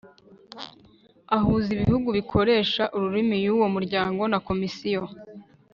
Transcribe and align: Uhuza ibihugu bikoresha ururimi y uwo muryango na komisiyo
Uhuza 1.35 1.67
ibihugu 1.75 2.09
bikoresha 2.17 2.83
ururimi 2.95 3.37
y 3.45 3.47
uwo 3.53 3.67
muryango 3.75 4.21
na 4.31 4.37
komisiyo 4.47 5.03